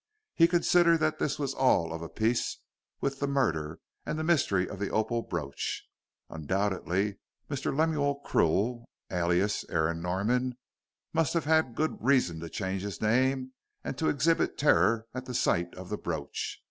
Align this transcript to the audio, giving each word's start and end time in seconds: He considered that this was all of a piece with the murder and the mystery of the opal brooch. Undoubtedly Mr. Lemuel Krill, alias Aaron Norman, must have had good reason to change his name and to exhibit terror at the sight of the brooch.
He 0.33 0.47
considered 0.47 0.97
that 1.01 1.19
this 1.19 1.37
was 1.37 1.53
all 1.53 1.93
of 1.93 2.01
a 2.01 2.09
piece 2.09 2.57
with 3.01 3.19
the 3.19 3.27
murder 3.27 3.77
and 4.03 4.17
the 4.17 4.23
mystery 4.23 4.67
of 4.67 4.79
the 4.79 4.89
opal 4.89 5.21
brooch. 5.21 5.85
Undoubtedly 6.27 7.19
Mr. 7.51 7.71
Lemuel 7.71 8.19
Krill, 8.25 8.85
alias 9.11 9.63
Aaron 9.69 10.01
Norman, 10.01 10.57
must 11.13 11.35
have 11.35 11.45
had 11.45 11.75
good 11.75 11.97
reason 12.03 12.39
to 12.39 12.49
change 12.49 12.81
his 12.81 12.99
name 12.99 13.51
and 13.83 13.95
to 13.99 14.09
exhibit 14.09 14.57
terror 14.57 15.05
at 15.13 15.25
the 15.25 15.35
sight 15.35 15.71
of 15.75 15.89
the 15.89 15.99
brooch. 15.99 16.57